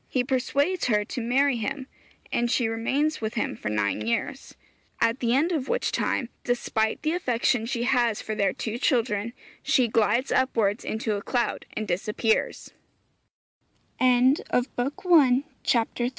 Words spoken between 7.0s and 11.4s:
the affection she has for their two children, she 'glides upwards into a